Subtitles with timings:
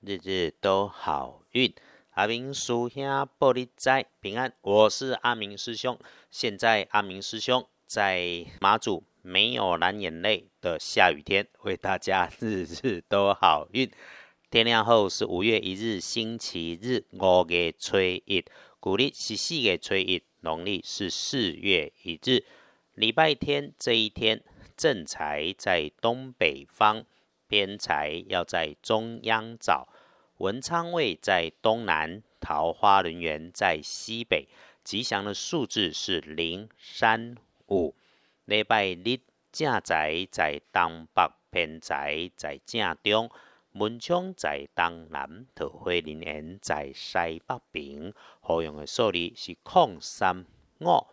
[0.00, 1.74] 日日都好运。
[2.10, 2.90] 阿明师兄
[3.38, 5.98] 玻璃斋平安，我是阿明师兄。
[6.30, 13.90] 现在阿明师兄在马祖没有蓝眼泪的下雨天，为大家日日都好运。
[14.50, 18.44] 天亮后是五月一日星期日，五月初一，
[18.78, 22.44] 古历是四月初一，农历是四月一日，
[22.94, 24.42] 礼拜天这一天，
[24.76, 27.04] 正财在东北方，
[27.48, 29.88] 偏财要在中央找。
[30.36, 34.46] 文昌位在东南，桃花人缘在西北，
[34.84, 37.34] 吉祥的数字是零、三、
[37.68, 37.96] 五。
[38.44, 39.18] 礼拜日
[39.50, 43.30] 正宅在东北，偏宅在正中，
[43.72, 48.14] 文昌在东南，桃花人缘在西北边。
[48.40, 50.44] 好用的数字是空三
[50.80, 51.06] 五，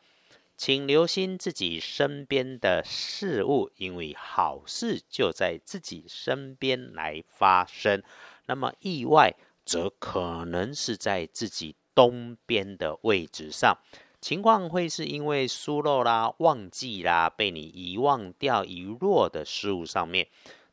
[0.57, 8.01] 请留心自己身边的事物，因为好事就在自己身边来发生。
[8.45, 13.77] 那么意外则可能是在自己东边的位置上，
[14.21, 20.27] 情况会是因为疏漏啦、忘记啦、被你遗忘掉、遗落的事物上面，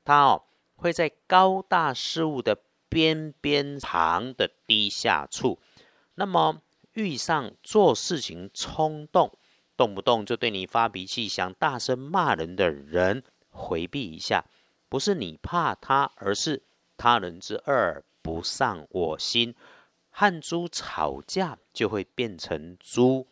[0.05, 0.45] 它哦
[0.77, 5.59] 会在高大事物的边边旁的低下处。
[6.15, 6.61] 那么
[6.93, 9.33] 遇上做事情冲动，
[9.83, 14.45] 动不动就对你发脾气、想大声骂人的人，回避一下，
[14.89, 16.63] 不是你怕他，而是。
[16.97, 19.53] 他人之恶不上我心，
[20.11, 23.27] 和猪吵架就会变成猪。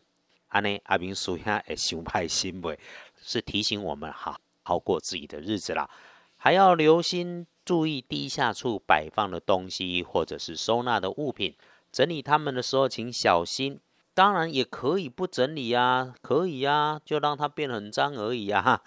[0.48, 2.76] 安尼阿明叔下会想派心未？
[3.22, 5.88] 是提醒我们好好过自己的日子啦，
[6.36, 11.54] 还要留心注意地下处摆放的东西或者是收纳的物品，
[11.92, 13.78] 整理他们的时候请小心。
[14.14, 18.82] 当然也可以不整理啊，可以啊，就让它变很脏而已啊。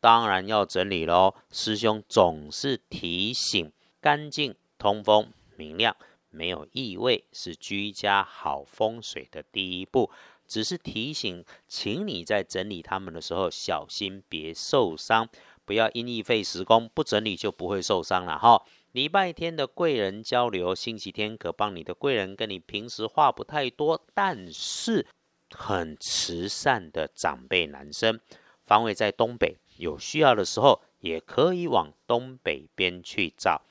[0.00, 3.72] 当然要整理喽，师兄总是提醒。
[4.00, 5.96] 干净、通风、明亮，
[6.30, 10.10] 没有异味，是居家好风水的第一步。
[10.48, 15.28] 只是提醒，请你在整理它们的时候小心，别受伤。
[15.64, 18.64] 不要因意费时工，不整理就不会受伤了哈。
[18.92, 25.06] 礼拜天的贵人交流，星期天可帮你的贵人跟你平时话不太多，但是
[25.48, 28.20] 很慈善的长辈男生，
[28.66, 33.62] 方位在东北，有需要的时候也可以往东北边去找。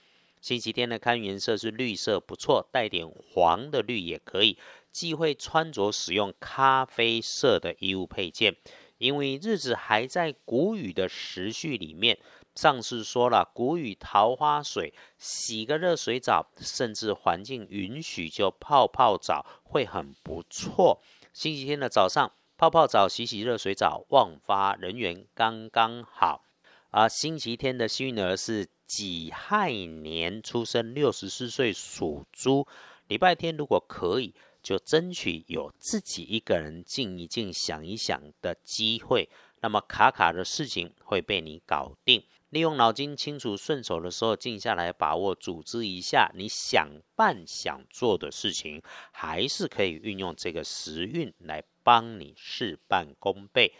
[0.42, 4.58] 星期天的看颜色是绿色，不错，带点黄的绿也可以。
[4.92, 8.56] 忌讳穿着使用咖啡色的衣物配件，
[8.98, 12.18] 因为日子还在谷雨的时序里面。
[12.56, 21.02] 上次说了，谷雨桃花水，洗个热水澡，甚至环境允许就泡泡澡会很不错。
[21.34, 26.44] 星期天的早上泡泡澡，洗洗热水澡，旺发人缘刚刚好。
[26.90, 28.70] 而星期天的幸运儿是。
[28.92, 32.68] 己亥年出生，六十四岁属猪。
[33.08, 39.30] 礼拜天如果可以，就争取有自己一个人静一静、想一想的机会。
[39.62, 42.22] 那么卡卡的事情会被你搞定。
[42.52, 48.82] 利用脑筋清楚顺手的时候，静下来把握、组织一下你想办、想做的事情，
[49.12, 53.74] 还是可以运用这个时运来帮你事半功倍。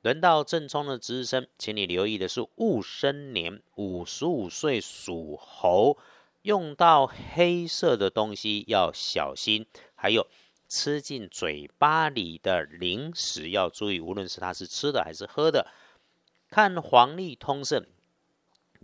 [0.00, 5.98] 轮到正冲的值日生，请你留意的是戊申年五十五岁属猴，
[6.40, 10.26] 用到黑色的东西要小心，还有
[10.66, 15.66] 吃进嘴巴里的零食要注意，无论是它是吃的还是喝的。
[16.48, 17.84] 看黄历通胜，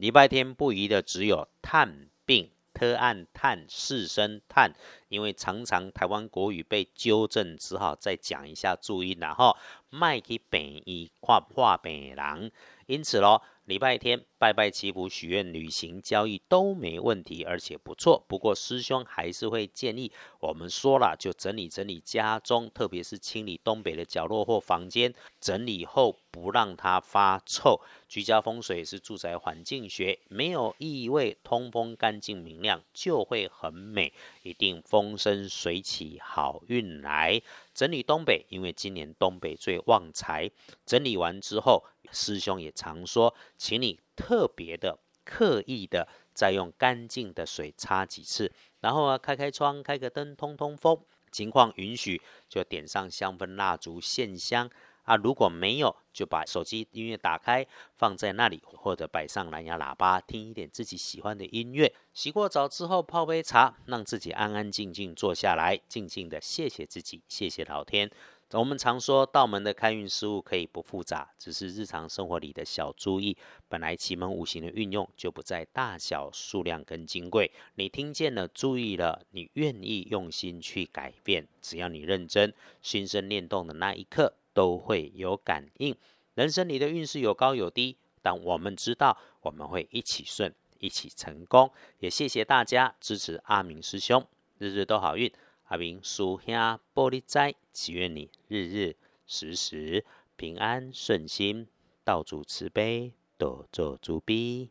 [0.00, 2.50] 礼拜天不宜的只有探病。
[2.72, 4.72] 特案探四声探，
[5.08, 9.54] 因为常常台湾国语被纠正，只好再讲一下注意，然后
[9.90, 12.52] 卖去北医画画北人，
[12.86, 13.42] 因此咯。
[13.66, 18.24] 礼拜天拜拜祈福许愿旅行交易都没问题，而且不错。
[18.26, 27.80] 不过师兄还是会建议我们说了，就整理整理家中，特别是清理东北的角落或房间，整理后不让它发臭。
[28.08, 37.40] 居家风水是住宅环境学，没有异味，通风干净明亮就会很美，一定风生水起，好运来。
[37.80, 40.50] 整理东北，因为今年东北最旺财。
[40.84, 41.82] 整理完之后。
[42.12, 51.00] 师兄也常说，请你特别的、刻意的，再用干净的水擦几次，然后啊，开开窗，开个灯，通通风。
[51.32, 54.68] 情况允许，就点上香氛蜡烛线香
[55.04, 55.16] 啊。
[55.16, 57.66] 如果没有，就把手机音乐打开，
[57.96, 61.94] 放在那里，或者摆上蓝牙喇叭，听一点自己喜欢的音乐。
[62.12, 68.10] 洗过澡之后，泡杯茶，让自己安安静静坐下来，静静的谢谢自己，谢谢老天。
[68.52, 73.36] 我们常说道门的开运事物可以不复杂，只是日常生活里的小注意。
[73.68, 82.52] 本来奇门五行的运用就不在大小、数量跟金贵，你听见了、注意了，你愿意用心去改变，只要你认真，
[82.82, 85.96] 心生念动的那一刻都会有感应。
[86.34, 91.70] 人生里的运势有高有低，但我们知道我们会一起顺，一起成功。
[91.98, 94.26] 也谢谢大家支持阿明师兄，
[94.58, 95.32] 日日都好运。
[95.64, 100.04] 阿明属下玻璃斋，祈愿你日日时时
[100.34, 101.68] 平安顺心，
[102.02, 104.70] 道主慈悲，多做主逼。